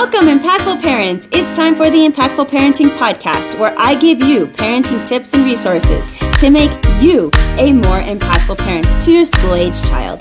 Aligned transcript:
Welcome, 0.00 0.26
impactful 0.26 0.80
parents. 0.80 1.26
It's 1.32 1.50
time 1.50 1.74
for 1.74 1.90
the 1.90 2.06
Impactful 2.06 2.50
Parenting 2.50 2.96
Podcast, 2.98 3.58
where 3.58 3.74
I 3.76 3.96
give 3.96 4.20
you 4.20 4.46
parenting 4.46 5.04
tips 5.04 5.34
and 5.34 5.44
resources 5.44 6.16
to 6.38 6.50
make 6.50 6.70
you 7.00 7.32
a 7.58 7.72
more 7.72 8.00
impactful 8.02 8.58
parent 8.58 8.86
to 9.02 9.12
your 9.12 9.24
school 9.24 9.54
age 9.56 9.74
child. 9.88 10.20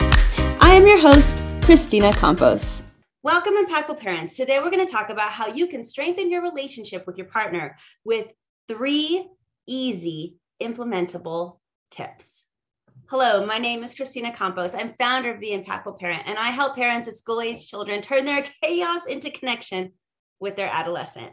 I 0.61 0.73
am 0.73 0.87
your 0.87 0.99
host, 0.99 1.43
Christina 1.61 2.11
Campos. 2.11 2.81
Welcome, 3.21 3.53
impactful 3.53 3.99
parents. 3.99 4.35
Today, 4.35 4.57
we're 4.57 4.71
going 4.71 4.83
to 4.83 4.91
talk 4.91 5.11
about 5.11 5.29
how 5.29 5.53
you 5.53 5.67
can 5.67 5.83
strengthen 5.83 6.31
your 6.31 6.41
relationship 6.41 7.05
with 7.05 7.19
your 7.19 7.27
partner 7.27 7.77
with 8.03 8.31
three 8.67 9.29
easy, 9.67 10.37
implementable 10.59 11.59
tips. 11.91 12.46
Hello, 13.09 13.45
my 13.45 13.57
name 13.57 13.85
is 13.85 13.95
Christina 13.95 14.33
Campos. 14.33 14.75
I'm 14.75 14.93
founder 14.99 15.33
of 15.33 15.39
The 15.39 15.51
Impactful 15.51 15.97
Parent, 15.97 16.23
and 16.25 16.37
I 16.37 16.49
help 16.49 16.75
parents 16.75 17.07
of 17.07 17.13
school 17.13 17.39
age 17.39 17.65
children 17.65 18.01
turn 18.01 18.25
their 18.25 18.43
chaos 18.61 19.05
into 19.05 19.31
connection 19.31 19.93
with 20.41 20.57
their 20.57 20.67
adolescent. 20.67 21.31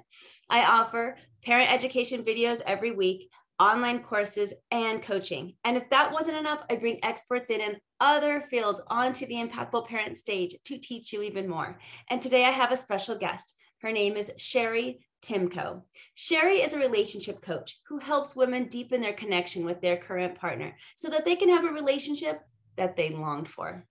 I 0.49 0.65
offer 0.67 1.17
parent 1.45 1.73
education 1.73 2.23
videos 2.23 2.61
every 2.65 2.93
week, 2.93 3.29
online 3.59 4.05
courses, 4.05 4.53
and 4.71 5.03
coaching. 5.03 5.55
And 5.65 5.77
if 5.77 5.91
that 5.91 6.13
wasn't 6.13 6.37
enough, 6.37 6.61
I 6.71 6.77
bring 6.77 7.05
experts 7.05 7.51
in 7.51 7.61
in 7.61 7.79
other 7.99 8.41
fields 8.41 8.81
onto 8.87 9.27
the 9.27 9.35
Impactful 9.35 9.89
Parent 9.89 10.17
stage 10.17 10.55
to 10.67 10.79
teach 10.79 11.13
you 11.13 11.23
even 11.23 11.49
more. 11.49 11.81
And 12.09 12.23
today 12.23 12.45
I 12.45 12.51
have 12.51 12.71
a 12.71 12.77
special 12.77 13.17
guest. 13.17 13.53
Her 13.81 13.91
name 13.91 14.17
is 14.17 14.31
Sherry 14.37 15.05
Timko. 15.25 15.83
Sherry 16.15 16.57
is 16.57 16.75
a 16.75 16.79
relationship 16.79 17.41
coach 17.41 17.79
who 17.89 17.99
helps 17.99 18.37
women 18.37 18.69
deepen 18.69 19.01
their 19.01 19.13
connection 19.13 19.65
with 19.65 19.81
their 19.81 19.97
current 19.97 20.35
partner 20.35 20.77
so 20.97 21.09
that 21.09 21.25
they 21.25 21.37
can 21.37 21.49
have 21.49 21.65
a 21.65 21.73
relationship 21.73 22.41
that 22.77 22.97
they 22.97 23.11
longed 23.11 23.49
for. 23.49 23.87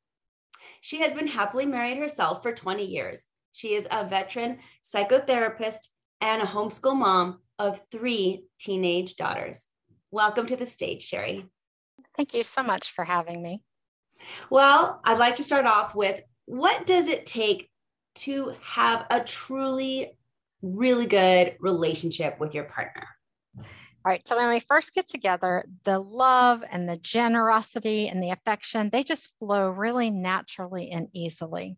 She 0.81 1.01
has 1.01 1.11
been 1.11 1.27
happily 1.27 1.65
married 1.65 1.97
herself 1.97 2.43
for 2.43 2.53
20 2.53 2.85
years. 2.85 3.25
She 3.51 3.73
is 3.73 3.87
a 3.89 4.07
veteran 4.07 4.59
psychotherapist 4.83 5.87
and 6.21 6.41
a 6.41 6.45
homeschool 6.45 6.95
mom 6.95 7.39
of 7.59 7.81
three 7.91 8.45
teenage 8.59 9.15
daughters. 9.15 9.67
Welcome 10.11 10.47
to 10.47 10.55
the 10.55 10.65
stage, 10.65 11.03
Sherry. 11.03 11.47
Thank 12.15 12.33
you 12.33 12.43
so 12.43 12.61
much 12.61 12.91
for 12.91 13.03
having 13.03 13.41
me. 13.41 13.61
Well, 14.49 15.01
I'd 15.03 15.19
like 15.19 15.35
to 15.35 15.43
start 15.43 15.65
off 15.65 15.95
with 15.95 16.21
what 16.45 16.85
does 16.85 17.07
it 17.07 17.25
take 17.25 17.69
to 18.15 18.53
have 18.61 19.05
a 19.09 19.19
truly 19.21 20.17
really 20.63 21.05
good 21.05 21.57
relationship 21.59 22.39
with 22.39 22.55
your 22.55 22.63
partner? 22.63 23.07
All 24.05 24.11
right. 24.11 24.27
So 24.27 24.35
when 24.35 24.49
we 24.49 24.59
first 24.59 24.93
get 24.93 25.07
together, 25.07 25.63
the 25.83 25.99
love 25.99 26.63
and 26.69 26.89
the 26.89 26.97
generosity 26.97 28.09
and 28.09 28.21
the 28.21 28.31
affection, 28.31 28.89
they 28.91 29.03
just 29.03 29.31
flow 29.39 29.69
really 29.69 30.09
naturally 30.09 30.91
and 30.91 31.07
easily. 31.13 31.77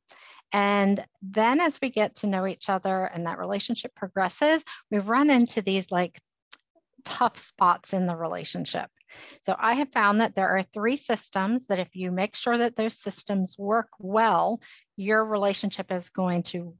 And 0.52 1.06
then 1.22 1.60
as 1.60 1.80
we 1.82 1.90
get 1.90 2.16
to 2.18 2.28
know 2.28 2.48
each 2.48 2.70
other 2.70 3.06
and 3.06 3.26
that 3.26 3.38
relationship 3.38 3.94
progresses, 3.96 4.64
we 4.90 5.00
run 5.00 5.30
into 5.30 5.62
these 5.62 5.92
like 5.92 6.20
tough 7.04 7.38
spots 7.38 7.94
in 7.94 8.08
the 8.08 8.16
relationship. 8.16 8.90
So 9.42 9.56
I 9.58 9.76
have 9.76 9.92
found 9.92 10.22
that 10.22 10.34
there 10.34 10.50
are 10.50 10.64
three 10.64 10.98
systems 10.98 11.68
that 11.68 11.80
if 11.80 11.96
you 11.96 12.12
make 12.12 12.36
sure 12.36 12.58
that 12.58 12.76
those 12.76 12.98
systems 12.98 13.56
work 13.58 13.90
well, 14.00 14.62
your 14.98 15.24
relationship 15.26 15.92
is 15.92 16.10
going 16.10 16.44
to 16.44 16.74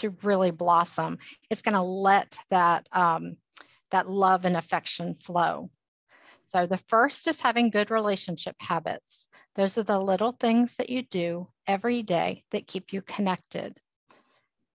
to 0.00 0.16
really 0.22 0.50
blossom. 0.50 1.18
It's 1.48 1.62
going 1.62 1.74
to 1.74 1.82
let 1.82 2.38
that 2.50 2.88
um, 2.92 3.36
that 3.90 4.08
love 4.08 4.44
and 4.44 4.56
affection 4.56 5.16
flow. 5.16 5.70
So 6.46 6.66
the 6.66 6.80
first 6.88 7.26
is 7.28 7.40
having 7.40 7.70
good 7.70 7.90
relationship 7.90 8.56
habits. 8.58 9.28
Those 9.54 9.78
are 9.78 9.84
the 9.84 9.98
little 9.98 10.32
things 10.32 10.76
that 10.76 10.90
you 10.90 11.02
do 11.02 11.48
every 11.66 12.02
day 12.02 12.44
that 12.50 12.66
keep 12.66 12.92
you 12.92 13.02
connected. 13.02 13.78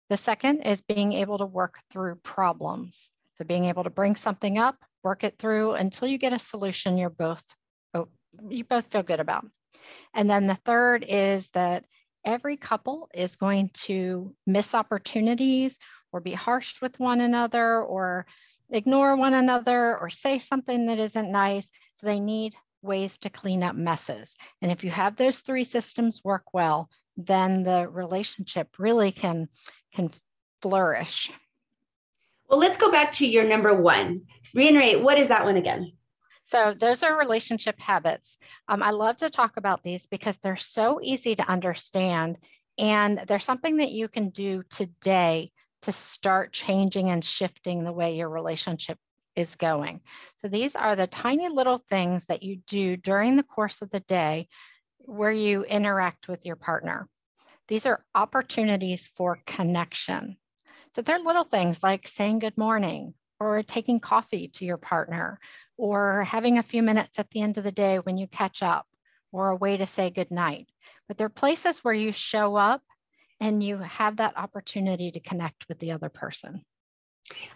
The 0.10 0.18
second 0.18 0.62
is 0.62 0.82
being 0.82 1.14
able 1.14 1.40
to 1.40 1.46
work 1.46 1.80
through 1.90 2.16
problems. 2.16 3.12
So 3.38 3.44
being 3.44 3.66
able 3.66 3.84
to 3.84 3.90
bring 3.90 4.16
something 4.16 4.58
up, 4.58 4.78
work 5.04 5.24
it 5.24 5.38
through 5.38 5.74
until 5.74 6.08
you 6.08 6.18
get 6.18 6.34
a 6.34 6.40
solution 6.40 6.98
you're 6.98 7.10
both 7.10 7.44
oh, 7.94 8.08
you 8.48 8.64
both 8.64 8.88
feel 8.88 9.04
good 9.04 9.20
about. 9.20 9.46
And 10.14 10.30
then 10.30 10.48
the 10.48 10.60
third 10.66 11.06
is 11.08 11.50
that 11.50 11.86
every 12.26 12.58
couple 12.58 13.10
is 13.14 13.36
going 13.36 13.70
to 13.74 14.34
miss 14.46 14.74
opportunities 14.74 15.78
or 16.12 16.20
be 16.20 16.34
harsh 16.34 16.82
with 16.82 17.00
one 17.00 17.22
another 17.22 17.82
or 17.82 18.26
ignore 18.70 19.16
one 19.16 19.34
another 19.34 19.98
or 19.98 20.10
say 20.10 20.40
something 20.40 20.88
that 20.88 21.00
isn't 21.00 21.32
nice. 21.32 21.70
So 21.94 22.08
they 22.08 22.20
need 22.20 22.56
ways 22.82 23.18
to 23.20 23.30
clean 23.30 23.64
up 23.64 23.76
messes. 23.76 24.36
And 24.62 24.72
if 24.72 24.84
you 24.84 24.90
have 24.92 25.16
those 25.16 25.40
three 25.40 25.64
systems 25.64 26.22
work 26.24 26.54
well, 26.54 26.90
then 27.18 27.64
the 27.64 27.88
relationship 27.90 28.70
really 28.78 29.12
can 29.12 29.48
can 29.94 30.10
flourish. 30.62 31.32
Well, 32.50 32.60
let's 32.60 32.78
go 32.78 32.92
back 32.92 33.12
to 33.14 33.28
your 33.28 33.44
number 33.44 33.74
one. 33.74 34.24
Reiterate, 34.54 35.02
what 35.02 35.18
is 35.18 35.30
that 35.30 35.46
one 35.46 35.58
again? 35.58 35.94
So, 36.46 36.76
those 36.80 37.02
are 37.02 37.18
relationship 37.18 37.80
habits. 37.80 38.38
Um, 38.68 38.84
I 38.84 38.92
love 38.92 39.18
to 39.18 39.32
talk 39.32 39.58
about 39.58 39.82
these 39.82 40.06
because 40.06 40.38
they're 40.38 40.56
so 40.56 41.00
easy 41.02 41.36
to 41.36 41.50
understand. 41.50 42.38
And 42.78 43.24
there's 43.28 43.46
something 43.46 43.78
that 43.78 43.92
you 43.92 44.08
can 44.08 44.30
do 44.30 44.64
today 44.70 45.52
to 45.84 45.92
start 45.92 46.54
changing 46.54 47.10
and 47.10 47.26
shifting 47.26 47.84
the 47.84 47.94
way 47.94 48.16
your 48.16 48.30
relationship 48.30 49.00
is 49.36 49.56
going. 49.56 50.02
So, 50.42 50.48
these 50.48 50.76
are 50.76 50.96
the 50.96 51.08
tiny 51.08 51.50
little 51.50 51.84
things 51.90 52.26
that 52.28 52.44
you 52.44 52.58
do 52.68 52.96
during 52.96 53.38
the 53.38 53.44
course 53.44 53.82
of 53.82 53.90
the 53.90 54.02
day 54.02 54.48
where 55.00 55.32
you 55.32 55.64
interact 55.64 56.28
with 56.28 56.46
your 56.46 56.56
partner. 56.56 57.08
These 57.68 57.88
are 57.88 58.06
opportunities 58.14 59.10
for 59.16 59.40
connection. 59.48 60.38
So, 60.96 61.02
they're 61.02 61.18
little 61.18 61.44
things 61.44 61.82
like 61.82 62.08
saying 62.08 62.40
good 62.40 62.58
morning 62.58 63.16
or 63.40 63.64
taking 63.64 64.00
coffee 64.00 64.48
to 64.48 64.66
your 64.66 64.78
partner 64.78 65.40
or 65.78 66.24
having 66.24 66.58
a 66.58 66.64
few 66.64 66.82
minutes 66.82 67.20
at 67.20 67.30
the 67.32 67.42
end 67.42 67.58
of 67.58 67.64
the 67.64 67.72
day 67.72 67.98
when 67.98 68.18
you 68.18 68.28
catch 68.28 68.64
up 68.64 68.88
or 69.32 69.50
a 69.50 69.56
way 69.56 69.78
to 69.78 69.86
say 69.86 70.10
goodnight. 70.10 70.68
But 71.08 71.18
there 71.18 71.28
are 71.28 71.30
places 71.30 71.84
where 71.84 71.94
you 71.94 72.12
show 72.12 72.56
up 72.56 72.82
and 73.40 73.62
you 73.62 73.78
have 73.78 74.18
that 74.18 74.38
opportunity 74.38 75.12
to 75.12 75.20
connect 75.20 75.68
with 75.68 75.80
the 75.80 75.92
other 75.92 76.10
person. 76.10 76.64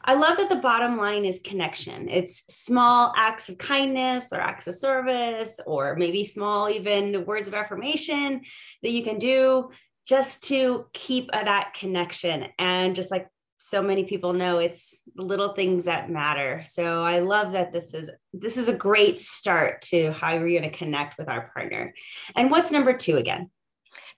I 0.03 0.16
love 0.16 0.38
that 0.38 0.50
the 0.50 0.56
bottom 0.56 0.97
line 0.97 1.25
is 1.25 1.40
connection. 1.44 2.09
It's 2.09 2.44
small 2.53 3.13
acts 3.16 3.50
of 3.50 3.59
kindness 3.59 4.34
or 4.34 4.41
acts 4.41 4.68
of 4.68 4.75
service, 4.75 5.59
or 5.66 5.96
maybe 5.96 6.24
small, 6.24 6.69
even 6.69 7.24
words 7.25 7.47
of 7.47 7.53
affirmation 7.53 8.41
that 8.81 8.90
you 8.90 9.03
can 9.03 9.19
do 9.19 9.69
just 10.07 10.41
to 10.44 10.88
keep 10.94 11.31
that 11.31 11.75
connection. 11.75 12.47
And 12.57 12.96
just 12.96 13.12
like 13.12 13.28
so 13.59 13.83
many 13.83 14.05
people 14.05 14.33
know 14.33 14.57
it's 14.57 15.01
little 15.15 15.53
things 15.53 15.83
that 15.85 16.09
matter. 16.09 16.63
So 16.63 17.03
i 17.03 17.19
love 17.19 17.51
that 17.51 17.71
this 17.73 17.93
is 17.93 18.09
this 18.33 18.57
is 18.57 18.69
a 18.69 18.75
great 18.75 19.17
start 19.17 19.81
to 19.81 20.11
how 20.13 20.37
we're 20.37 20.59
going 20.59 20.71
to 20.71 20.77
connect 20.77 21.17
with 21.17 21.29
our 21.29 21.51
partner. 21.53 21.93
And 22.35 22.49
what's 22.49 22.71
number 22.71 22.93
two 22.93 23.17
again? 23.17 23.51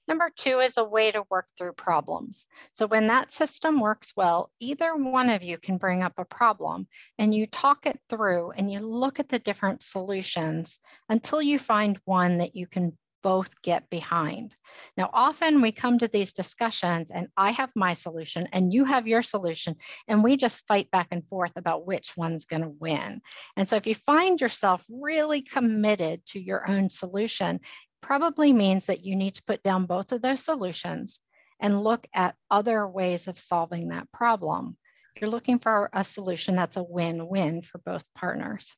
Number 0.07 0.29
two 0.35 0.59
is 0.59 0.77
a 0.77 0.83
way 0.83 1.11
to 1.11 1.23
work 1.29 1.47
through 1.57 1.73
problems. 1.73 2.45
So, 2.73 2.87
when 2.87 3.07
that 3.07 3.31
system 3.31 3.79
works 3.79 4.13
well, 4.15 4.51
either 4.59 4.95
one 4.95 5.29
of 5.29 5.43
you 5.43 5.57
can 5.57 5.77
bring 5.77 6.01
up 6.01 6.13
a 6.17 6.25
problem 6.25 6.87
and 7.17 7.33
you 7.33 7.45
talk 7.45 7.85
it 7.85 7.99
through 8.09 8.51
and 8.51 8.71
you 8.71 8.79
look 8.79 9.19
at 9.19 9.29
the 9.29 9.39
different 9.39 9.83
solutions 9.83 10.79
until 11.07 11.41
you 11.41 11.59
find 11.59 11.99
one 12.05 12.39
that 12.39 12.55
you 12.55 12.67
can 12.67 12.97
both 13.23 13.61
get 13.61 13.89
behind. 13.89 14.55
Now, 14.97 15.09
often 15.13 15.61
we 15.61 15.71
come 15.71 15.99
to 15.99 16.07
these 16.07 16.33
discussions 16.33 17.11
and 17.11 17.27
I 17.37 17.51
have 17.51 17.71
my 17.75 17.93
solution 17.93 18.47
and 18.51 18.73
you 18.73 18.85
have 18.85 19.07
your 19.07 19.21
solution, 19.21 19.75
and 20.07 20.23
we 20.23 20.37
just 20.37 20.67
fight 20.67 20.89
back 20.91 21.07
and 21.11 21.27
forth 21.27 21.53
about 21.55 21.85
which 21.85 22.15
one's 22.17 22.45
going 22.45 22.63
to 22.63 22.75
win. 22.79 23.21
And 23.57 23.67
so, 23.67 23.75
if 23.75 23.87
you 23.87 23.95
find 23.95 24.39
yourself 24.39 24.85
really 24.89 25.41
committed 25.41 26.25
to 26.27 26.39
your 26.39 26.69
own 26.69 26.89
solution, 26.89 27.59
probably 28.01 28.51
means 28.53 28.87
that 28.87 29.05
you 29.05 29.15
need 29.15 29.35
to 29.35 29.43
put 29.43 29.63
down 29.63 29.85
both 29.85 30.11
of 30.11 30.21
those 30.21 30.43
solutions 30.43 31.19
and 31.59 31.83
look 31.83 32.07
at 32.13 32.35
other 32.49 32.87
ways 32.87 33.27
of 33.27 33.39
solving 33.39 33.89
that 33.89 34.11
problem. 34.11 34.77
You're 35.19 35.29
looking 35.29 35.59
for 35.59 35.89
a 35.93 36.03
solution 36.03 36.55
that's 36.55 36.77
a 36.77 36.83
win 36.83 37.27
win 37.27 37.61
for 37.61 37.77
both 37.79 38.03
partners. 38.15 38.75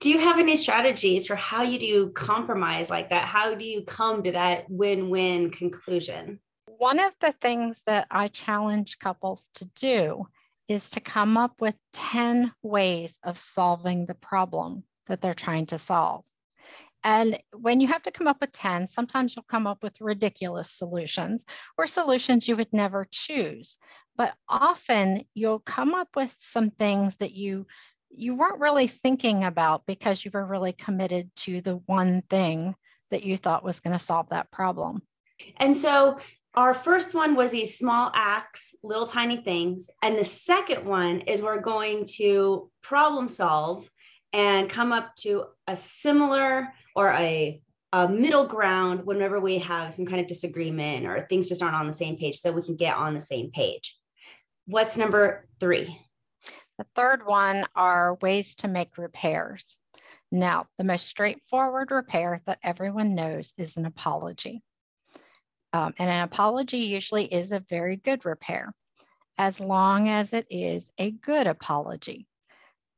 Do 0.00 0.10
you 0.10 0.18
have 0.18 0.38
any 0.38 0.56
strategies 0.56 1.26
for 1.26 1.36
how 1.36 1.62
you 1.62 1.78
do 1.78 2.10
compromise 2.10 2.90
like 2.90 3.10
that? 3.10 3.24
How 3.24 3.54
do 3.54 3.64
you 3.64 3.82
come 3.82 4.22
to 4.24 4.32
that 4.32 4.68
win 4.68 5.10
win 5.10 5.50
conclusion? 5.50 6.40
One 6.78 6.98
of 6.98 7.12
the 7.20 7.32
things 7.32 7.82
that 7.86 8.06
I 8.10 8.28
challenge 8.28 8.98
couples 8.98 9.50
to 9.54 9.66
do 9.76 10.26
is 10.68 10.90
to 10.90 11.00
come 11.00 11.36
up 11.36 11.60
with 11.60 11.74
10 11.92 12.52
ways 12.62 13.18
of 13.24 13.36
solving 13.36 14.06
the 14.06 14.14
problem 14.14 14.84
that 15.08 15.20
they're 15.20 15.34
trying 15.34 15.66
to 15.66 15.78
solve. 15.78 16.24
And 17.02 17.40
when 17.52 17.80
you 17.80 17.88
have 17.88 18.02
to 18.04 18.10
come 18.10 18.26
up 18.26 18.40
with 18.40 18.52
10, 18.52 18.86
sometimes 18.86 19.34
you'll 19.34 19.44
come 19.44 19.66
up 19.66 19.82
with 19.82 20.00
ridiculous 20.00 20.70
solutions 20.70 21.44
or 21.78 21.86
solutions 21.86 22.46
you 22.46 22.56
would 22.56 22.72
never 22.72 23.06
choose. 23.10 23.78
But 24.16 24.34
often 24.48 25.24
you'll 25.34 25.60
come 25.60 25.94
up 25.94 26.08
with 26.14 26.34
some 26.38 26.70
things 26.70 27.16
that 27.16 27.32
you 27.32 27.66
you 28.10 28.34
weren't 28.34 28.60
really 28.60 28.86
thinking 28.86 29.44
about 29.44 29.86
because 29.86 30.24
you 30.24 30.30
were 30.32 30.44
really 30.44 30.72
committed 30.72 31.30
to 31.36 31.60
the 31.60 31.76
one 31.86 32.22
thing 32.28 32.74
that 33.10 33.24
you 33.24 33.36
thought 33.36 33.64
was 33.64 33.80
going 33.80 33.96
to 33.96 34.04
solve 34.04 34.28
that 34.30 34.50
problem. 34.50 35.02
And 35.56 35.76
so 35.76 36.18
our 36.54 36.74
first 36.74 37.14
one 37.14 37.36
was 37.36 37.50
these 37.50 37.78
small 37.78 38.10
acts, 38.14 38.74
little 38.82 39.06
tiny 39.06 39.38
things. 39.38 39.88
And 40.02 40.16
the 40.16 40.24
second 40.24 40.84
one 40.84 41.20
is 41.20 41.42
we're 41.42 41.60
going 41.60 42.04
to 42.16 42.70
problem 42.82 43.28
solve 43.28 43.88
and 44.32 44.68
come 44.68 44.92
up 44.92 45.14
to 45.16 45.44
a 45.66 45.76
similar 45.76 46.72
or 46.94 47.12
a, 47.12 47.60
a 47.92 48.08
middle 48.08 48.46
ground 48.46 49.06
whenever 49.06 49.40
we 49.40 49.58
have 49.58 49.94
some 49.94 50.06
kind 50.06 50.20
of 50.20 50.26
disagreement 50.26 51.06
or 51.06 51.26
things 51.28 51.48
just 51.48 51.62
aren't 51.62 51.76
on 51.76 51.86
the 51.86 51.92
same 51.92 52.16
page 52.16 52.38
so 52.38 52.52
we 52.52 52.62
can 52.62 52.76
get 52.76 52.96
on 52.96 53.14
the 53.14 53.20
same 53.20 53.50
page. 53.50 53.96
What's 54.66 54.96
number 54.96 55.48
three? 55.58 55.98
The 56.80 56.86
third 56.94 57.26
one 57.26 57.66
are 57.76 58.14
ways 58.22 58.54
to 58.54 58.66
make 58.66 58.96
repairs. 58.96 59.76
Now, 60.32 60.66
the 60.78 60.84
most 60.84 61.06
straightforward 61.06 61.90
repair 61.90 62.40
that 62.46 62.58
everyone 62.62 63.14
knows 63.14 63.52
is 63.58 63.76
an 63.76 63.84
apology. 63.84 64.62
Um, 65.74 65.92
and 65.98 66.08
an 66.08 66.22
apology 66.22 66.78
usually 66.78 67.26
is 67.26 67.52
a 67.52 67.60
very 67.68 67.96
good 67.96 68.24
repair, 68.24 68.72
as 69.36 69.60
long 69.60 70.08
as 70.08 70.32
it 70.32 70.46
is 70.48 70.90
a 70.96 71.10
good 71.10 71.46
apology. 71.46 72.26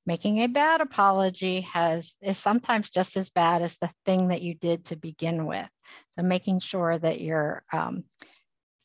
Making 0.06 0.38
a 0.38 0.46
bad 0.46 0.80
apology 0.80 1.62
has 1.62 2.14
is 2.22 2.38
sometimes 2.38 2.88
just 2.88 3.16
as 3.16 3.30
bad 3.30 3.62
as 3.62 3.78
the 3.78 3.90
thing 4.06 4.28
that 4.28 4.42
you 4.42 4.54
did 4.54 4.84
to 4.84 4.96
begin 4.96 5.44
with. 5.44 5.68
So 6.10 6.22
making 6.22 6.60
sure 6.60 6.96
that 6.96 7.20
you're 7.20 7.64
um, 7.72 8.04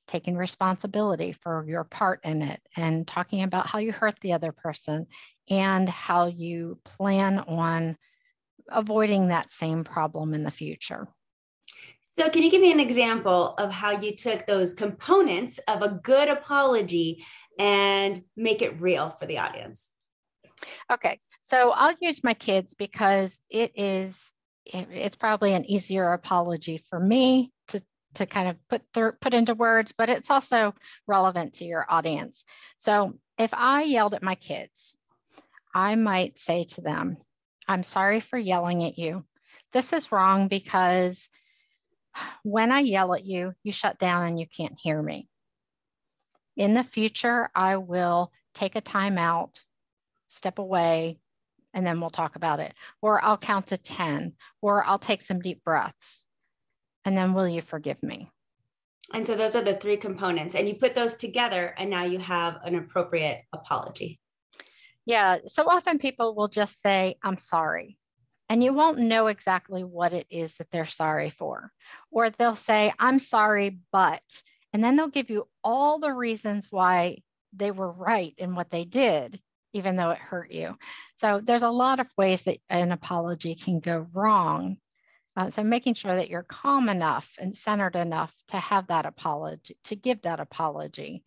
taking 0.08 0.38
responsibility 0.38 1.34
for 1.34 1.66
your 1.68 1.84
part 1.84 2.22
in 2.24 2.42
it 2.42 2.62
and 2.76 3.08
talking 3.08 3.44
about 3.44 3.68
how 3.68 3.80
you 3.80 3.92
hurt 3.92 4.20
the 4.22 4.34
other 4.34 4.52
person 4.52 5.06
and 5.50 5.88
how 5.88 6.28
you 6.28 6.80
plan 6.84 7.40
on 7.40 7.98
avoiding 8.70 9.28
that 9.28 9.52
same 9.52 9.84
problem 9.84 10.34
in 10.34 10.44
the 10.44 10.52
future. 10.52 11.08
So, 12.18 12.30
can 12.30 12.42
you 12.42 12.50
give 12.50 12.62
me 12.62 12.72
an 12.72 12.80
example 12.80 13.54
of 13.60 13.72
how 13.72 13.92
you 13.92 14.16
took 14.16 14.48
those 14.48 14.74
components 14.74 15.60
of 15.68 15.84
a 15.84 15.90
good 15.90 16.30
apology 16.30 17.24
and 17.60 18.24
make 18.36 18.64
it 18.64 18.82
real 18.82 19.12
for 19.20 19.28
the 19.28 19.38
audience? 19.38 19.90
Okay, 20.92 21.20
so 21.42 21.72
I'll 21.72 21.96
use 22.02 22.24
my 22.24 22.34
kids 22.34 22.74
because 22.74 23.40
it 23.50 23.72
is 23.76 24.34
it's 24.66 25.16
probably 25.16 25.54
an 25.54 25.64
easier 25.66 26.12
apology 26.12 26.84
for 26.90 27.00
me 27.00 27.54
to 28.18 28.26
kind 28.26 28.50
of 28.50 28.68
put 28.68 28.84
through, 28.94 29.14
put 29.22 29.34
into 29.34 29.56
words, 29.56 29.94
but 29.98 30.10
it's 30.10 30.30
also 30.30 30.76
relevant 31.08 31.54
to 31.54 31.66
your 31.66 31.86
audience. 31.90 32.46
So 32.78 33.18
if 33.38 33.54
I 33.54 33.84
yelled 33.84 34.14
at 34.14 34.22
my 34.22 34.36
kids, 34.36 34.96
I 35.74 35.96
might 35.96 36.38
say 36.38 36.66
to 36.66 36.82
them, 36.82 37.18
"I'm 37.68 37.84
sorry 37.84 38.20
for 38.20 38.38
yelling 38.38 38.84
at 38.84 38.98
you. 38.98 39.26
This 39.72 39.94
is 39.94 40.12
wrong 40.12 40.48
because." 40.48 41.30
When 42.42 42.72
I 42.72 42.80
yell 42.80 43.14
at 43.14 43.26
you, 43.26 43.54
you 43.62 43.72
shut 43.72 44.00
down 44.00 44.26
and 44.26 44.40
you 44.40 44.48
can't 44.48 44.80
hear 44.80 45.00
me. 45.00 45.30
In 46.56 46.74
the 46.74 46.84
future, 46.84 47.52
I 47.54 47.78
will 47.78 48.32
take 48.56 48.76
a 48.76 48.82
time 48.82 49.20
out, 49.20 49.64
step 50.28 50.58
away, 50.58 51.20
and 51.76 51.86
then 51.86 52.02
we'll 52.02 52.10
talk 52.10 52.36
about 52.36 52.60
it. 52.60 52.74
Or 53.04 53.24
I'll 53.24 53.38
count 53.38 53.68
to 53.68 53.78
10, 53.78 54.34
or 54.64 54.84
I'll 54.84 54.98
take 54.98 55.22
some 55.22 55.42
deep 55.42 55.64
breaths. 55.64 56.27
And 57.08 57.18
then 57.18 57.34
will 57.34 57.48
you 57.48 57.62
forgive 57.62 58.02
me? 58.04 58.30
And 59.14 59.26
so 59.26 59.36
those 59.36 59.56
are 59.56 59.64
the 59.64 59.76
three 59.76 59.98
components. 59.98 60.54
And 60.54 60.68
you 60.68 60.76
put 60.76 60.94
those 60.94 61.16
together, 61.16 61.74
and 61.78 61.90
now 61.90 62.04
you 62.04 62.20
have 62.20 62.60
an 62.64 62.76
appropriate 62.76 63.44
apology. 63.54 64.20
Yeah. 65.06 65.38
So 65.48 65.70
often 65.70 65.98
people 65.98 66.36
will 66.36 66.50
just 66.50 66.82
say, 66.82 67.16
I'm 67.24 67.38
sorry 67.38 67.98
and 68.50 68.64
you 68.64 68.74
won't 68.74 69.00
know 69.00 69.28
exactly 69.28 69.84
what 69.84 70.14
it 70.14 70.26
is 70.30 70.56
that 70.56 70.72
they're 70.72 70.86
sorry 70.86 71.30
for. 71.30 71.72
Or 72.12 72.30
they'll 72.30 72.56
say, 72.56 72.94
I'm 72.98 73.20
sorry, 73.20 73.80
but, 73.92 74.24
and 74.74 74.84
then 74.84 74.96
they'll 74.96 75.10
give 75.10 75.30
you 75.30 75.48
all 75.64 76.00
the 76.00 76.14
reasons 76.14 76.68
why 76.70 77.20
they 77.54 77.72
were 77.72 77.92
right 77.92 78.34
in 78.38 78.56
what 78.56 78.70
they 78.70 78.86
did, 78.86 79.42
even 79.74 79.96
though 79.96 80.12
it 80.12 80.18
hurt 80.18 80.52
you. 80.52 80.78
So 81.16 81.42
there's 81.44 81.64
a 81.64 81.70
lot 81.70 82.00
of 82.00 82.08
ways 82.18 82.44
that 82.44 82.60
an 82.70 82.92
apology 82.92 83.56
can 83.56 83.80
go 83.80 84.08
wrong. 84.14 84.78
Uh, 85.38 85.52
so 85.52 85.64
making 85.64 85.94
sure 85.94 86.16
that 86.16 86.30
you're 86.30 86.42
calm 86.42 86.90
enough 86.90 87.30
and 87.40 87.56
centered 87.56 87.96
enough 87.96 88.34
to 88.48 88.58
have 88.58 88.88
that 88.88 89.06
apology, 89.06 89.78
to 89.84 89.96
give 89.96 90.20
that 90.24 90.40
apology, 90.40 91.24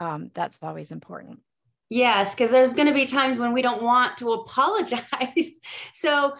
um, 0.00 0.30
that's 0.34 0.62
always 0.62 0.90
important. 0.90 1.40
Yes, 1.90 2.34
because 2.34 2.50
there's 2.50 2.72
going 2.72 2.88
to 2.88 2.94
be 2.94 3.04
times 3.04 3.36
when 3.36 3.52
we 3.52 3.60
don't 3.60 3.82
want 3.82 4.16
to 4.18 4.32
apologize. 4.32 5.60
so 5.92 6.32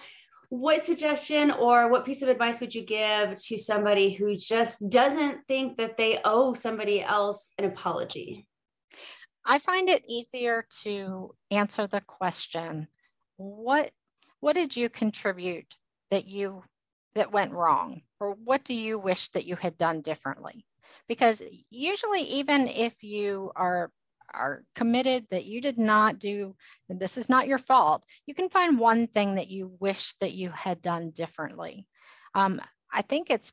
what 0.48 0.84
suggestion 0.84 1.50
or 1.50 1.90
what 1.90 2.06
piece 2.06 2.22
of 2.22 2.28
advice 2.28 2.58
would 2.58 2.74
you 2.74 2.82
give 2.82 3.36
to 3.36 3.58
somebody 3.58 4.10
who 4.10 4.34
just 4.34 4.88
doesn't 4.88 5.46
think 5.46 5.76
that 5.76 5.98
they 5.98 6.20
owe 6.24 6.54
somebody 6.54 7.02
else 7.02 7.50
an 7.58 7.66
apology? 7.66 8.46
I 9.44 9.58
find 9.58 9.90
it 9.90 10.04
easier 10.08 10.66
to 10.84 11.34
answer 11.50 11.86
the 11.86 12.00
question, 12.00 12.88
what 13.36 13.90
what 14.40 14.54
did 14.54 14.74
you 14.74 14.88
contribute 14.88 15.74
that 16.10 16.26
you 16.26 16.62
that 17.14 17.32
went 17.32 17.52
wrong 17.52 18.02
or 18.20 18.34
what 18.34 18.64
do 18.64 18.74
you 18.74 18.98
wish 18.98 19.28
that 19.30 19.46
you 19.46 19.56
had 19.56 19.76
done 19.78 20.00
differently? 20.02 20.64
Because 21.08 21.42
usually 21.70 22.22
even 22.22 22.68
if 22.68 23.02
you 23.02 23.52
are 23.56 23.90
are 24.32 24.62
committed 24.76 25.26
that 25.30 25.44
you 25.44 25.60
did 25.60 25.76
not 25.76 26.20
do, 26.20 26.54
this 26.88 27.18
is 27.18 27.28
not 27.28 27.48
your 27.48 27.58
fault, 27.58 28.04
you 28.26 28.34
can 28.34 28.48
find 28.48 28.78
one 28.78 29.08
thing 29.08 29.34
that 29.34 29.48
you 29.48 29.76
wish 29.80 30.14
that 30.20 30.32
you 30.32 30.50
had 30.50 30.80
done 30.80 31.10
differently. 31.10 31.84
Um, 32.36 32.60
I 32.92 33.02
think 33.02 33.28
it's 33.28 33.52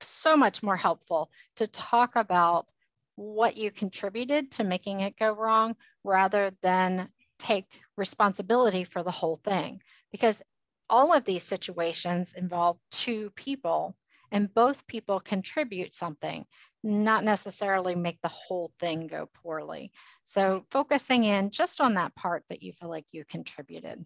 so 0.00 0.36
much 0.36 0.62
more 0.62 0.76
helpful 0.76 1.30
to 1.56 1.66
talk 1.66 2.16
about 2.16 2.70
what 3.16 3.56
you 3.56 3.70
contributed 3.70 4.50
to 4.52 4.64
making 4.64 5.00
it 5.00 5.18
go 5.18 5.32
wrong 5.32 5.76
rather 6.04 6.52
than 6.62 7.08
take 7.38 7.66
responsibility 7.96 8.84
for 8.84 9.02
the 9.02 9.10
whole 9.10 9.40
thing. 9.44 9.80
Because 10.12 10.42
all 10.90 11.12
of 11.12 11.24
these 11.24 11.44
situations 11.44 12.34
involve 12.36 12.78
two 12.90 13.30
people 13.30 13.96
and 14.30 14.52
both 14.52 14.86
people 14.86 15.20
contribute 15.20 15.94
something 15.94 16.44
not 16.82 17.24
necessarily 17.24 17.94
make 17.94 18.20
the 18.22 18.28
whole 18.28 18.72
thing 18.78 19.06
go 19.06 19.28
poorly. 19.42 19.90
So 20.24 20.64
focusing 20.70 21.24
in 21.24 21.50
just 21.50 21.80
on 21.80 21.94
that 21.94 22.14
part 22.14 22.44
that 22.50 22.62
you 22.62 22.72
feel 22.72 22.88
like 22.88 23.06
you 23.10 23.24
contributed. 23.24 24.04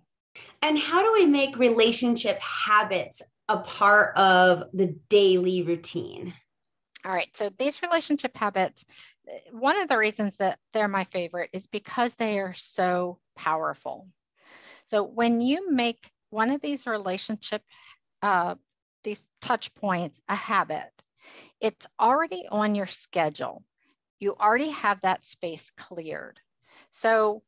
And 0.63 0.79
how 0.79 1.03
do 1.03 1.13
we 1.13 1.27
make 1.27 1.59
relationship 1.59 2.41
habits 2.41 3.21
a 3.49 3.59
part 3.59 4.17
of 4.17 4.65
the 4.73 4.97
daily 5.09 5.63
routine? 5.63 6.35
All 7.05 7.13
right. 7.13 7.29
So 7.37 7.51
these 7.59 7.83
relationship 7.83 8.37
habits, 8.37 8.85
uh, 9.29 9.39
one 9.51 9.79
of 9.81 9.89
the 9.89 9.99
reasons 9.99 10.37
that 10.37 10.59
they're 10.73 10.89
my 10.89 11.05
favorite 11.05 11.51
is 11.53 11.67
because 11.67 12.15
they 12.15 12.39
are 12.39 12.55
so 12.55 13.19
powerful. 13.37 14.09
So 14.87 15.03
when 15.03 15.41
you 15.41 15.71
make 15.71 16.11
one 16.33 16.51
of 16.51 16.61
these 16.61 16.87
relationship, 16.87 17.63
uh, 18.23 18.55
these 19.05 19.23
touch 19.41 19.75
points 19.75 20.21
a 20.29 20.35
habit, 20.35 20.91
it's 21.61 21.87
already 22.01 22.47
on 22.51 22.75
your 22.75 22.87
schedule. 22.87 23.63
You 24.19 24.35
already 24.37 24.71
have 24.71 25.01
that 25.03 25.25
space 25.25 25.71
cleared. 25.77 26.41
So 26.91 27.43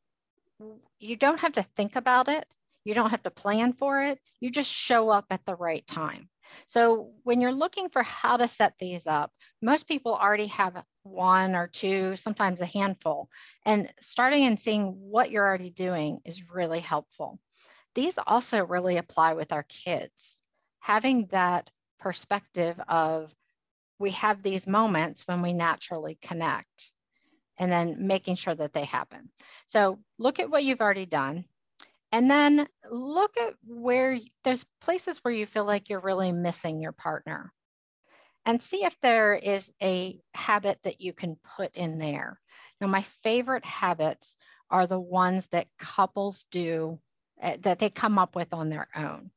you 0.99 1.15
don't 1.15 1.39
have 1.39 1.53
to 1.53 1.63
think 1.63 1.95
about 1.95 2.27
it. 2.27 2.45
You 2.83 2.93
don't 2.93 3.09
have 3.09 3.23
to 3.23 3.31
plan 3.31 3.73
for 3.73 4.01
it. 4.03 4.19
You 4.39 4.51
just 4.51 4.71
show 4.71 5.09
up 5.09 5.25
at 5.31 5.45
the 5.45 5.55
right 5.55 5.85
time. 5.87 6.29
So 6.67 7.11
when 7.23 7.41
you're 7.41 7.51
looking 7.51 7.89
for 7.89 8.03
how 8.03 8.37
to 8.37 8.47
set 8.47 8.75
these 8.79 9.07
up, 9.07 9.31
most 9.61 9.87
people 9.87 10.15
already 10.15 10.47
have 10.47 10.83
one 11.03 11.55
or 11.55 11.67
two, 11.67 12.15
sometimes 12.15 12.61
a 12.61 12.65
handful. 12.65 13.29
And 13.65 13.91
starting 13.99 14.45
and 14.45 14.59
seeing 14.59 14.93
what 14.99 15.31
you're 15.31 15.45
already 15.45 15.71
doing 15.71 16.19
is 16.25 16.49
really 16.51 16.79
helpful. 16.79 17.39
These 17.95 18.19
also 18.25 18.65
really 18.65 18.97
apply 18.97 19.33
with 19.33 19.51
our 19.51 19.63
kids. 19.63 20.43
Having 20.79 21.27
that 21.31 21.69
perspective 21.99 22.79
of 22.87 23.33
we 23.97 24.11
have 24.11 24.43
these 24.43 24.67
moments 24.67 25.23
when 25.25 25.41
we 25.41 25.53
naturally 25.53 26.17
connect 26.21 26.91
and 27.57 27.71
then 27.71 28.07
making 28.07 28.35
sure 28.35 28.53
that 28.53 28.73
they 28.73 28.83
happen. 28.83 29.31
So 29.67 29.99
look 30.19 30.39
at 30.39 30.49
what 30.49 30.63
you've 30.63 30.81
already 30.81 31.05
done 31.05 31.45
and 32.11 32.29
then 32.29 32.67
look 32.89 33.37
at 33.37 33.55
where 33.65 34.19
there's 34.43 34.65
places 34.81 35.19
where 35.19 35.33
you 35.33 35.45
feel 35.45 35.65
like 35.65 35.89
you're 35.89 35.99
really 36.01 36.31
missing 36.31 36.81
your 36.81 36.91
partner 36.91 37.51
and 38.45 38.61
see 38.61 38.83
if 38.83 38.95
there 39.01 39.33
is 39.33 39.71
a 39.81 40.19
habit 40.33 40.79
that 40.83 41.01
you 41.01 41.13
can 41.13 41.37
put 41.57 41.75
in 41.75 41.97
there. 41.97 42.39
Now, 42.79 42.87
my 42.87 43.01
favorite 43.23 43.65
habits 43.65 44.37
are 44.69 44.85
the 44.85 44.99
ones 44.99 45.47
that 45.47 45.67
couples 45.79 46.45
do 46.51 46.99
Eh, 47.45 47.57
that 47.61 47.77
they 47.77 47.91
come 47.91 48.17
up 48.17 48.35
with 48.35 48.51
on 48.53 48.69
their 48.69 48.87
own. 48.95 49.29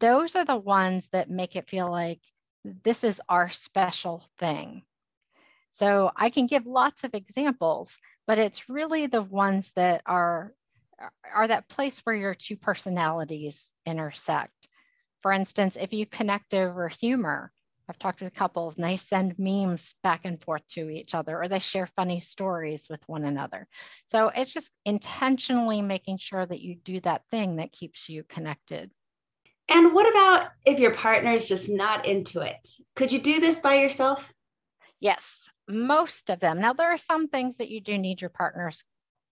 Those 0.00 0.34
are 0.34 0.44
the 0.44 0.56
ones 0.56 1.08
that 1.12 1.30
make 1.30 1.54
it 1.54 1.70
feel 1.70 1.88
like 1.88 2.20
this 2.64 3.04
is 3.04 3.22
our 3.28 3.48
special 3.48 4.28
thing. 4.38 4.82
So 5.70 6.10
I 6.16 6.30
can 6.30 6.48
give 6.48 6.66
lots 6.66 7.04
of 7.04 7.14
examples, 7.14 7.96
but 8.26 8.38
it's 8.38 8.68
really 8.68 9.06
the 9.06 9.22
ones 9.22 9.70
that 9.76 10.02
are 10.06 10.52
are 11.32 11.46
that 11.46 11.68
place 11.68 12.00
where 12.00 12.16
your 12.16 12.34
two 12.34 12.56
personalities 12.56 13.72
intersect. 13.86 14.68
For 15.22 15.30
instance, 15.30 15.76
if 15.80 15.92
you 15.92 16.04
connect 16.04 16.52
over 16.52 16.88
humor, 16.88 17.52
I've 17.88 17.98
talked 17.98 18.20
with 18.20 18.34
couples 18.34 18.76
and 18.76 18.84
they 18.84 18.96
send 18.96 19.38
memes 19.38 19.94
back 20.02 20.22
and 20.24 20.42
forth 20.42 20.66
to 20.72 20.90
each 20.90 21.14
other 21.14 21.40
or 21.40 21.48
they 21.48 21.58
share 21.58 21.86
funny 21.86 22.20
stories 22.20 22.86
with 22.90 23.02
one 23.08 23.24
another. 23.24 23.66
So 24.06 24.28
it's 24.28 24.52
just 24.52 24.70
intentionally 24.84 25.80
making 25.80 26.18
sure 26.18 26.44
that 26.44 26.60
you 26.60 26.76
do 26.76 27.00
that 27.00 27.22
thing 27.30 27.56
that 27.56 27.72
keeps 27.72 28.08
you 28.08 28.24
connected. 28.24 28.90
And 29.68 29.94
what 29.94 30.08
about 30.08 30.50
if 30.64 30.78
your 30.78 30.94
partner 30.94 31.32
is 31.32 31.48
just 31.48 31.68
not 31.68 32.06
into 32.06 32.40
it? 32.40 32.68
Could 32.94 33.12
you 33.12 33.18
do 33.18 33.40
this 33.40 33.58
by 33.58 33.76
yourself? 33.76 34.32
Yes, 35.00 35.48
most 35.68 36.30
of 36.30 36.40
them. 36.40 36.60
Now, 36.60 36.72
there 36.72 36.92
are 36.92 36.98
some 36.98 37.28
things 37.28 37.56
that 37.58 37.68
you 37.68 37.80
do 37.80 37.98
need 37.98 38.20
your 38.20 38.30
partner's 38.30 38.82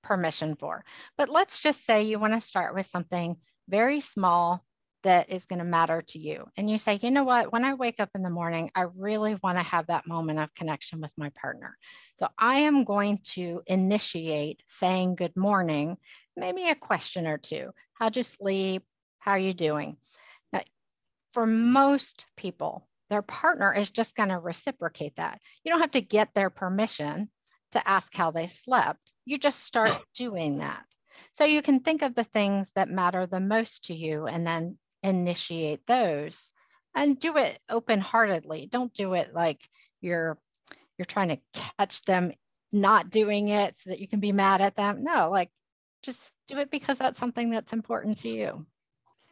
permission 0.02 0.56
for, 0.56 0.84
but 1.16 1.28
let's 1.28 1.60
just 1.60 1.84
say 1.84 2.04
you 2.04 2.18
want 2.18 2.34
to 2.34 2.40
start 2.40 2.74
with 2.74 2.86
something 2.86 3.36
very 3.68 4.00
small 4.00 4.64
that 5.06 5.30
is 5.30 5.46
going 5.46 5.60
to 5.60 5.64
matter 5.64 6.02
to 6.02 6.18
you. 6.18 6.44
And 6.56 6.68
you 6.68 6.78
say, 6.78 6.98
you 7.00 7.12
know 7.12 7.22
what, 7.22 7.52
when 7.52 7.64
I 7.64 7.74
wake 7.74 8.00
up 8.00 8.10
in 8.16 8.22
the 8.22 8.30
morning, 8.30 8.72
I 8.74 8.86
really 8.96 9.36
want 9.40 9.56
to 9.56 9.62
have 9.62 9.86
that 9.86 10.08
moment 10.08 10.40
of 10.40 10.54
connection 10.54 11.00
with 11.00 11.12
my 11.16 11.30
partner. 11.40 11.76
So 12.18 12.28
I 12.36 12.60
am 12.60 12.82
going 12.82 13.20
to 13.34 13.62
initiate 13.68 14.62
saying 14.66 15.14
good 15.14 15.36
morning, 15.36 15.96
maybe 16.36 16.68
a 16.68 16.74
question 16.74 17.28
or 17.28 17.38
two. 17.38 17.70
How'd 17.94 18.16
you 18.16 18.24
sleep? 18.24 18.82
How 19.20 19.32
are 19.32 19.38
you 19.38 19.54
doing? 19.54 19.96
Now, 20.52 20.62
for 21.32 21.46
most 21.46 22.24
people, 22.36 22.88
their 23.08 23.22
partner 23.22 23.72
is 23.72 23.90
just 23.90 24.16
going 24.16 24.30
to 24.30 24.38
reciprocate 24.38 25.14
that. 25.16 25.40
You 25.62 25.70
don't 25.70 25.80
have 25.80 25.92
to 25.92 26.00
get 26.00 26.34
their 26.34 26.50
permission 26.50 27.30
to 27.72 27.88
ask 27.88 28.12
how 28.12 28.32
they 28.32 28.48
slept. 28.48 29.12
You 29.24 29.38
just 29.38 29.62
start 29.62 30.02
doing 30.16 30.58
that. 30.58 30.84
So 31.30 31.44
you 31.44 31.62
can 31.62 31.80
think 31.80 32.02
of 32.02 32.14
the 32.16 32.24
things 32.24 32.72
that 32.74 32.90
matter 32.90 33.26
the 33.26 33.40
most 33.40 33.84
to 33.84 33.94
you 33.94 34.26
and 34.26 34.44
then 34.44 34.78
initiate 35.06 35.86
those 35.86 36.50
and 36.94 37.18
do 37.18 37.36
it 37.36 37.58
open-heartedly. 37.68 38.68
Don't 38.72 38.92
do 38.92 39.12
it 39.14 39.34
like 39.34 39.60
you're 40.00 40.38
you're 40.98 41.04
trying 41.04 41.28
to 41.28 41.38
catch 41.78 42.02
them 42.02 42.32
not 42.72 43.10
doing 43.10 43.48
it 43.48 43.74
so 43.78 43.90
that 43.90 44.00
you 44.00 44.08
can 44.08 44.20
be 44.20 44.32
mad 44.32 44.60
at 44.60 44.76
them. 44.76 45.04
No 45.04 45.30
like 45.30 45.50
just 46.02 46.32
do 46.48 46.58
it 46.58 46.70
because 46.70 46.98
that's 46.98 47.20
something 47.20 47.50
that's 47.50 47.72
important 47.72 48.18
to 48.18 48.28
you. 48.28 48.66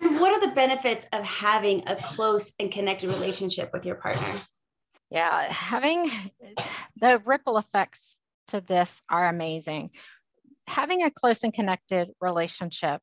What 0.01 0.33
are 0.33 0.47
the 0.47 0.55
benefits 0.55 1.07
of 1.13 1.25
having 1.25 1.85
a 1.87 1.97
close 1.97 2.53
and 2.59 2.71
connected 2.71 3.09
relationship 3.09 3.71
with 3.73 3.87
your 3.87 3.97
partner? 3.97 4.41
Yeah 5.11 5.53
having 5.53 6.11
the 6.97 7.21
ripple 7.25 7.59
effects 7.59 8.19
to 8.49 8.61
this 8.61 9.03
are 9.09 9.29
amazing. 9.29 9.91
Having 10.67 11.03
a 11.03 11.11
close 11.11 11.45
and 11.45 11.53
connected 11.53 12.11
relationship 12.21 13.01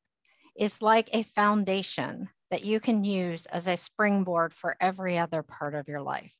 is 0.56 0.82
like 0.82 1.08
a 1.12 1.22
foundation 1.22 2.28
that 2.52 2.64
you 2.66 2.80
can 2.80 3.02
use 3.02 3.46
as 3.46 3.66
a 3.66 3.78
springboard 3.78 4.52
for 4.52 4.76
every 4.78 5.18
other 5.18 5.42
part 5.42 5.74
of 5.74 5.88
your 5.88 6.02
life. 6.02 6.36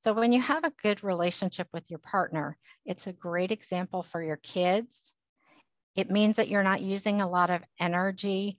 So, 0.00 0.12
when 0.12 0.32
you 0.32 0.42
have 0.42 0.64
a 0.64 0.72
good 0.82 1.04
relationship 1.04 1.68
with 1.72 1.88
your 1.88 2.00
partner, 2.00 2.58
it's 2.84 3.06
a 3.06 3.12
great 3.12 3.52
example 3.52 4.02
for 4.02 4.20
your 4.20 4.36
kids. 4.38 5.14
It 5.94 6.10
means 6.10 6.36
that 6.36 6.48
you're 6.48 6.64
not 6.64 6.82
using 6.82 7.20
a 7.20 7.30
lot 7.30 7.50
of 7.50 7.62
energy 7.78 8.58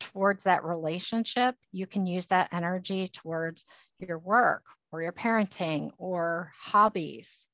towards 0.00 0.42
that 0.42 0.64
relationship. 0.64 1.54
You 1.70 1.86
can 1.86 2.04
use 2.04 2.26
that 2.26 2.48
energy 2.52 3.06
towards 3.06 3.64
your 4.00 4.18
work 4.18 4.64
or 4.90 5.02
your 5.02 5.12
parenting 5.12 5.92
or 5.98 6.52
hobbies. 6.58 7.46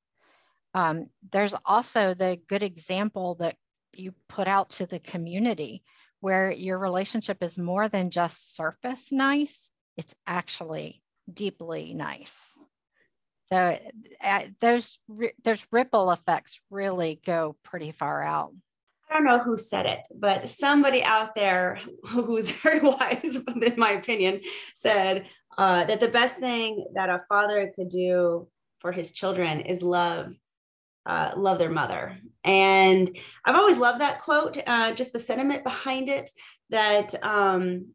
Um, 0.72 1.10
there's 1.30 1.54
also 1.66 2.14
the 2.14 2.38
good 2.48 2.62
example 2.62 3.34
that 3.40 3.56
you 3.92 4.14
put 4.26 4.48
out 4.48 4.70
to 4.70 4.86
the 4.86 5.00
community 5.00 5.82
where 6.20 6.50
your 6.50 6.78
relationship 6.78 7.42
is 7.42 7.58
more 7.58 7.88
than 7.88 8.10
just 8.10 8.54
surface 8.54 9.10
nice, 9.10 9.70
it's 9.96 10.14
actually 10.26 11.02
deeply 11.32 11.94
nice. 11.94 12.56
So 13.44 13.78
uh, 14.22 14.42
those 14.60 14.98
there's 15.42 15.66
ripple 15.72 16.12
effects 16.12 16.60
really 16.70 17.20
go 17.26 17.56
pretty 17.64 17.90
far 17.90 18.22
out. 18.22 18.52
I 19.10 19.14
don't 19.14 19.24
know 19.24 19.40
who 19.40 19.56
said 19.56 19.86
it, 19.86 20.06
but 20.14 20.48
somebody 20.48 21.02
out 21.02 21.34
there 21.34 21.80
who's 22.06 22.52
very 22.52 22.80
wise, 22.82 23.38
in 23.60 23.74
my 23.76 23.90
opinion, 23.90 24.42
said 24.76 25.26
uh, 25.58 25.84
that 25.84 25.98
the 25.98 26.08
best 26.08 26.38
thing 26.38 26.86
that 26.94 27.10
a 27.10 27.22
father 27.28 27.72
could 27.74 27.88
do 27.88 28.46
for 28.78 28.92
his 28.92 29.12
children 29.12 29.60
is 29.60 29.82
love 29.82 30.34
uh, 31.06 31.32
love 31.36 31.58
their 31.58 31.70
mother. 31.70 32.18
And 32.44 33.16
I've 33.44 33.56
always 33.56 33.78
loved 33.78 34.00
that 34.00 34.22
quote, 34.22 34.58
uh, 34.66 34.92
just 34.92 35.12
the 35.12 35.18
sentiment 35.18 35.64
behind 35.64 36.08
it 36.08 36.30
that 36.70 37.14
um, 37.24 37.88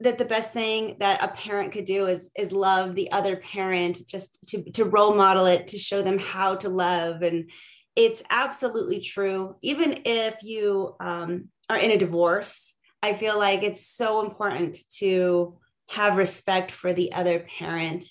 that 0.00 0.16
the 0.16 0.24
best 0.24 0.52
thing 0.52 0.96
that 0.98 1.22
a 1.22 1.28
parent 1.28 1.72
could 1.72 1.84
do 1.84 2.06
is 2.06 2.30
is 2.36 2.52
love 2.52 2.94
the 2.94 3.12
other 3.12 3.36
parent, 3.36 4.06
just 4.06 4.38
to 4.48 4.70
to 4.72 4.84
role 4.84 5.14
model 5.14 5.46
it, 5.46 5.68
to 5.68 5.78
show 5.78 6.02
them 6.02 6.18
how 6.18 6.56
to 6.56 6.68
love. 6.68 7.22
And 7.22 7.50
it's 7.96 8.22
absolutely 8.30 9.00
true. 9.00 9.56
Even 9.62 10.02
if 10.04 10.42
you 10.42 10.94
um, 11.00 11.48
are 11.68 11.78
in 11.78 11.90
a 11.90 11.98
divorce, 11.98 12.74
I 13.02 13.14
feel 13.14 13.38
like 13.38 13.62
it's 13.62 13.86
so 13.86 14.24
important 14.24 14.78
to 14.98 15.58
have 15.88 16.16
respect 16.16 16.70
for 16.70 16.92
the 16.92 17.12
other 17.12 17.44
parent. 17.58 18.04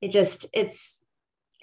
It 0.00 0.12
just 0.12 0.46
it's 0.52 1.02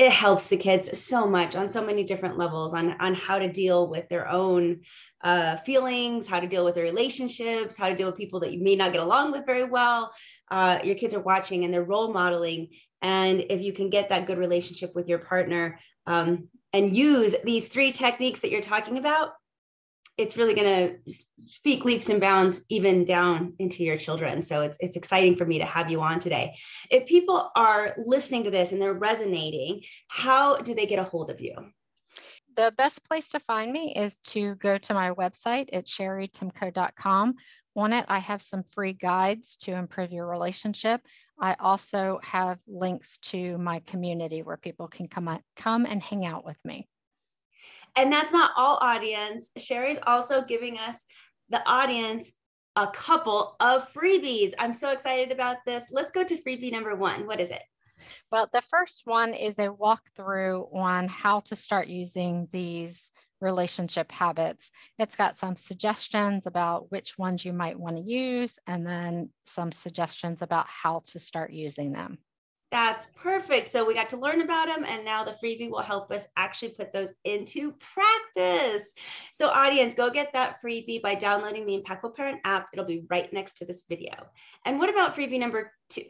it 0.02 0.12
helps 0.12 0.48
the 0.48 0.58
kids 0.58 0.98
so 1.00 1.28
much 1.28 1.56
on 1.56 1.70
so 1.70 1.86
many 1.86 2.04
different 2.04 2.36
levels 2.36 2.74
on 2.74 2.96
on 3.00 3.14
how 3.14 3.38
to 3.38 3.48
deal 3.48 3.88
with 3.88 4.10
their 4.10 4.28
own 4.28 4.82
uh, 5.24 5.58
feelings, 5.58 6.28
how 6.28 6.40
to 6.40 6.48
deal 6.48 6.66
with 6.66 6.74
their 6.74 6.84
relationships, 6.84 7.78
how 7.78 7.88
to 7.88 7.96
deal 7.96 8.08
with 8.08 8.18
people 8.18 8.40
that 8.40 8.52
you 8.52 8.64
may 8.64 8.76
not 8.76 8.92
get 8.92 9.02
along 9.02 9.32
with 9.32 9.46
very 9.46 9.64
well. 9.64 10.12
Uh, 10.50 10.80
your 10.84 10.96
kids 10.96 11.14
are 11.14 11.20
watching 11.20 11.64
and 11.64 11.72
they're 11.72 11.84
role 11.84 12.12
modeling, 12.12 12.70
and 13.04 13.46
if 13.52 13.62
you 13.62 13.74
can 13.74 13.92
get 13.92 14.10
that 14.10 14.26
good 14.26 14.40
relationship 14.40 14.96
with 14.96 15.08
your 15.08 15.20
partner 15.20 15.80
um, 16.08 16.48
and 16.74 16.98
use 16.98 17.36
these 17.44 17.68
three 17.68 17.92
techniques 17.92 18.40
that 18.40 18.50
you're 18.50 18.60
talking 18.60 18.98
about, 18.98 19.34
it's 20.18 20.38
really 20.38 20.54
going 20.54 20.68
to 21.06 21.14
speak 21.48 21.86
leaps 21.86 22.10
and 22.10 22.22
bounds 22.22 22.64
even 22.70 23.06
down 23.06 23.54
into 23.60 23.84
your 23.84 23.98
children. 23.98 24.42
So 24.42 24.62
it's 24.62 24.78
it's 24.80 24.96
exciting 24.96 25.36
for 25.36 25.46
me 25.46 25.60
to 25.60 25.66
have 25.66 25.90
you 25.90 26.02
on 26.02 26.20
today. 26.20 26.56
If 26.90 27.08
people 27.08 27.52
are 27.56 27.96
listening 27.98 28.44
to 28.44 28.52
this 28.52 28.72
and 28.72 28.82
they're 28.82 28.94
resonating, 28.94 29.82
how 30.08 30.58
do 30.58 30.76
they 30.76 30.86
get 30.86 31.00
a 31.00 31.04
hold 31.04 31.32
of 31.32 31.42
you? 31.42 31.56
The 32.58 32.74
best 32.78 33.04
place 33.06 33.30
to 33.30 33.40
find 33.40 33.72
me 33.72 33.96
is 33.96 34.18
to 34.18 34.56
go 34.56 34.78
to 34.78 34.94
my 34.94 35.12
website 35.12 35.70
at 35.72 35.86
sherrytimko.com. 35.86 37.36
On 37.78 37.94
it, 37.94 38.06
I 38.10 38.20
have 38.20 38.42
some 38.42 38.64
free 38.72 38.92
guides 38.92 39.56
to 39.62 39.72
improve 39.72 40.12
your 40.12 40.28
relationship. 40.28 41.02
I 41.40 41.56
also 41.60 42.20
have 42.22 42.60
links 42.68 43.18
to 43.20 43.58
my 43.58 43.80
community 43.88 44.44
where 44.44 44.58
people 44.58 44.90
can 44.90 45.08
come, 45.08 45.40
come 45.56 45.86
and 45.86 46.02
hang 46.02 46.26
out 46.26 46.46
with 46.46 46.58
me. 46.66 46.90
And 47.96 48.12
that's 48.12 48.32
not 48.32 48.52
all 48.56 48.78
audience. 48.82 49.52
Sherry's 49.58 50.00
also 50.06 50.42
giving 50.42 50.78
us 50.78 51.06
the 51.50 51.68
audience 51.70 52.32
a 52.76 52.88
couple 52.88 53.56
of 53.60 53.92
freebies. 53.92 54.54
I'm 54.58 54.74
so 54.74 54.92
excited 54.92 55.32
about 55.32 55.58
this. 55.66 55.90
Let's 55.92 56.12
go 56.12 56.24
to 56.24 56.42
freebie 56.42 56.72
number 56.72 56.96
one. 56.96 57.28
What 57.28 57.42
is 57.42 57.52
it? 57.52 57.64
Well, 58.32 58.50
the 58.52 58.64
first 58.70 59.02
one 59.06 59.34
is 59.34 59.60
a 59.60 59.68
walkthrough 59.68 60.74
on 60.76 61.08
how 61.08 61.42
to 61.42 61.56
start 61.56 61.88
using 61.88 62.48
these 62.52 63.12
relationship 63.42 64.12
habits. 64.12 64.72
It's 65.00 65.16
got 65.16 65.38
some 65.38 65.56
suggestions 65.56 66.46
about 66.46 66.92
which 66.92 67.18
ones 67.18 67.44
you 67.44 67.54
might 67.54 67.80
want 67.80 67.98
to 67.98 68.04
use, 68.04 68.58
and 68.68 68.86
then 68.86 69.30
some 69.46 69.72
suggestions 69.72 70.42
about 70.42 70.68
how 70.68 71.04
to 71.08 71.20
start 71.20 71.52
using 71.52 71.92
them. 71.92 72.20
That's 72.72 73.08
perfect. 73.22 73.68
So 73.68 73.86
we 73.86 73.94
got 73.94 74.10
to 74.10 74.18
learn 74.18 74.40
about 74.40 74.68
them, 74.68 74.86
and 74.86 75.04
now 75.04 75.26
the 75.26 75.32
freebie 75.44 75.70
will 75.70 75.82
help 75.82 76.10
us 76.10 76.26
actually 76.38 76.70
put 76.70 76.94
those 76.94 77.10
into 77.26 77.74
practice. 77.94 78.94
So, 79.34 79.50
audience, 79.50 79.94
go 79.94 80.10
get 80.10 80.32
that 80.34 80.62
freebie 80.64 81.02
by 81.02 81.16
downloading 81.16 81.66
the 81.66 81.78
Impactful 81.78 82.16
Parent 82.16 82.40
app. 82.46 82.70
It'll 82.72 82.86
be 82.86 83.04
right 83.10 83.32
next 83.34 83.58
to 83.58 83.66
this 83.66 83.84
video. 83.90 84.14
And 84.66 84.80
what 84.80 84.90
about 84.90 85.16
freebie 85.16 85.40
number 85.40 85.74
two? 85.90 86.06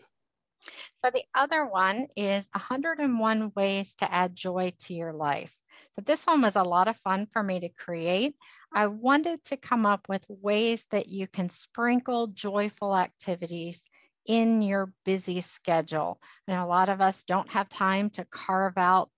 So, 1.03 1.09
the 1.11 1.23
other 1.33 1.65
one 1.65 2.07
is 2.15 2.47
101 2.53 3.51
ways 3.55 3.95
to 3.95 4.13
add 4.13 4.35
joy 4.35 4.73
to 4.81 4.93
your 4.93 5.13
life. 5.13 5.55
So, 5.93 6.03
this 6.05 6.27
one 6.27 6.43
was 6.43 6.55
a 6.55 6.63
lot 6.63 6.87
of 6.87 6.95
fun 6.97 7.27
for 7.33 7.41
me 7.41 7.59
to 7.61 7.69
create. 7.69 8.35
I 8.71 8.85
wanted 8.85 9.43
to 9.45 9.57
come 9.57 9.87
up 9.87 10.07
with 10.07 10.23
ways 10.29 10.85
that 10.91 11.07
you 11.07 11.25
can 11.27 11.49
sprinkle 11.49 12.27
joyful 12.27 12.95
activities 12.95 13.81
in 14.25 14.61
your 14.61 14.93
busy 15.05 15.41
schedule. 15.41 16.19
And 16.47 16.57
a 16.57 16.65
lot 16.65 16.89
of 16.89 17.01
us 17.01 17.23
don't 17.23 17.49
have 17.51 17.69
time 17.69 18.09
to 18.11 18.25
carve 18.25 18.77
out 18.77 19.09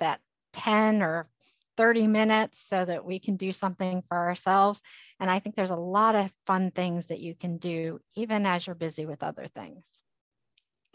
that 0.00 0.20
10 0.52 1.02
or 1.02 1.28
30 1.76 2.06
minutes 2.06 2.66
so 2.66 2.84
that 2.84 3.04
we 3.04 3.18
can 3.18 3.36
do 3.36 3.52
something 3.52 4.02
for 4.08 4.16
ourselves. 4.16 4.80
And 5.20 5.30
I 5.30 5.38
think 5.38 5.56
there's 5.56 5.70
a 5.70 5.76
lot 5.76 6.14
of 6.14 6.32
fun 6.46 6.70
things 6.70 7.06
that 7.06 7.20
you 7.20 7.34
can 7.34 7.58
do 7.58 8.00
even 8.14 8.46
as 8.46 8.66
you're 8.66 8.74
busy 8.74 9.06
with 9.06 9.22
other 9.22 9.46
things. 9.46 9.90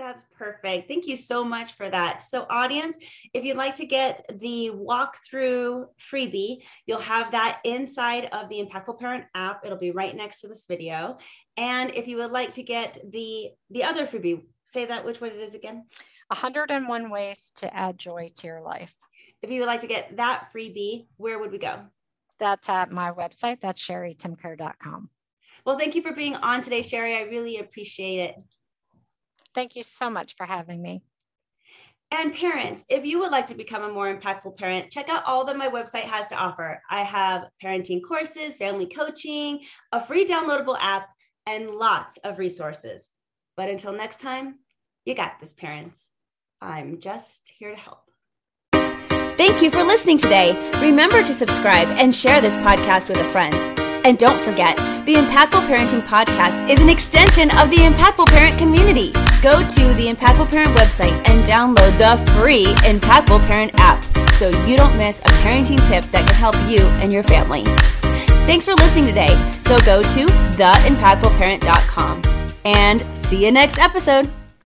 That's 0.01 0.25
perfect. 0.35 0.87
Thank 0.87 1.05
you 1.05 1.15
so 1.15 1.43
much 1.43 1.73
for 1.73 1.87
that. 1.87 2.23
So, 2.23 2.47
audience, 2.49 2.97
if 3.35 3.43
you'd 3.43 3.55
like 3.55 3.75
to 3.75 3.85
get 3.85 4.25
the 4.39 4.71
walkthrough 4.73 5.85
freebie, 5.99 6.63
you'll 6.87 7.01
have 7.01 7.29
that 7.33 7.59
inside 7.63 8.25
of 8.31 8.49
the 8.49 8.59
Impactful 8.65 8.97
Parent 8.97 9.25
app. 9.35 9.63
It'll 9.63 9.77
be 9.77 9.91
right 9.91 10.15
next 10.15 10.41
to 10.41 10.47
this 10.47 10.65
video. 10.65 11.19
And 11.55 11.91
if 11.93 12.07
you 12.07 12.17
would 12.17 12.31
like 12.31 12.51
to 12.53 12.63
get 12.63 12.97
the 13.11 13.51
the 13.69 13.83
other 13.83 14.07
freebie, 14.07 14.41
say 14.63 14.85
that 14.85 15.05
which 15.05 15.21
one 15.21 15.29
it 15.29 15.35
is 15.35 15.53
again. 15.53 15.85
101 16.29 17.11
ways 17.11 17.51
to 17.57 17.71
add 17.71 17.99
joy 17.99 18.31
to 18.37 18.47
your 18.47 18.61
life. 18.61 18.95
If 19.43 19.51
you 19.51 19.59
would 19.59 19.67
like 19.67 19.81
to 19.81 19.87
get 19.87 20.17
that 20.17 20.47
freebie, 20.51 21.05
where 21.17 21.37
would 21.37 21.51
we 21.51 21.59
go? 21.59 21.79
That's 22.39 22.67
at 22.69 22.91
my 22.91 23.11
website. 23.11 23.61
That's 23.61 23.87
sherrytimko.com. 23.87 25.11
Well, 25.63 25.77
thank 25.77 25.93
you 25.93 26.01
for 26.01 26.11
being 26.11 26.35
on 26.37 26.63
today, 26.63 26.81
Sherry. 26.81 27.15
I 27.15 27.21
really 27.21 27.59
appreciate 27.59 28.17
it. 28.17 28.35
Thank 29.53 29.75
you 29.75 29.83
so 29.83 30.09
much 30.09 30.35
for 30.37 30.45
having 30.45 30.81
me. 30.81 31.03
And 32.13 32.33
parents, 32.33 32.83
if 32.89 33.05
you 33.05 33.19
would 33.19 33.31
like 33.31 33.47
to 33.47 33.55
become 33.55 33.83
a 33.83 33.91
more 33.91 34.13
impactful 34.13 34.57
parent, 34.57 34.91
check 34.91 35.07
out 35.07 35.23
all 35.25 35.45
that 35.45 35.57
my 35.57 35.69
website 35.69 36.03
has 36.03 36.27
to 36.27 36.35
offer. 36.35 36.81
I 36.89 37.03
have 37.03 37.47
parenting 37.63 38.01
courses, 38.05 38.55
family 38.55 38.85
coaching, 38.85 39.61
a 39.93 40.05
free 40.05 40.25
downloadable 40.25 40.77
app, 40.79 41.07
and 41.45 41.71
lots 41.71 42.17
of 42.17 42.37
resources. 42.37 43.11
But 43.55 43.69
until 43.69 43.93
next 43.93 44.19
time, 44.19 44.59
you 45.05 45.15
got 45.15 45.39
this, 45.39 45.53
parents. 45.53 46.09
I'm 46.61 46.99
just 46.99 47.51
here 47.57 47.71
to 47.71 47.77
help. 47.77 47.99
Thank 49.37 49.61
you 49.61 49.71
for 49.71 49.83
listening 49.83 50.17
today. 50.17 50.53
Remember 50.81 51.23
to 51.23 51.33
subscribe 51.33 51.87
and 51.87 52.13
share 52.13 52.41
this 52.41 52.55
podcast 52.57 53.07
with 53.07 53.17
a 53.17 53.31
friend. 53.31 53.55
And 54.03 54.17
don't 54.17 54.41
forget, 54.41 54.75
the 55.05 55.15
Impactful 55.15 55.67
Parenting 55.67 56.05
Podcast 56.05 56.69
is 56.69 56.79
an 56.79 56.89
extension 56.89 57.51
of 57.57 57.69
the 57.69 57.77
Impactful 57.77 58.27
Parent 58.27 58.57
community. 58.57 59.11
Go 59.41 59.61
to 59.67 59.93
the 59.93 60.07
Impactful 60.11 60.49
Parent 60.49 60.75
website 60.77 61.13
and 61.29 61.45
download 61.45 61.97
the 61.97 62.17
free 62.33 62.65
Impactful 62.83 63.45
Parent 63.47 63.71
app 63.75 64.03
so 64.33 64.49
you 64.65 64.75
don't 64.75 64.97
miss 64.97 65.19
a 65.19 65.29
parenting 65.43 65.77
tip 65.87 66.03
that 66.05 66.25
can 66.27 66.35
help 66.35 66.55
you 66.67 66.79
and 67.01 67.13
your 67.13 67.23
family. 67.23 67.63
Thanks 68.47 68.65
for 68.65 68.73
listening 68.73 69.05
today. 69.05 69.35
So 69.61 69.77
go 69.79 70.01
to 70.01 70.25
theimpactfulparent.com 70.57 72.21
and 72.65 73.05
see 73.15 73.45
you 73.45 73.51
next 73.51 73.77
episode. 73.77 74.31